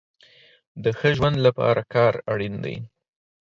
[0.83, 2.75] د ښه ژوند د پاره کار اړين دی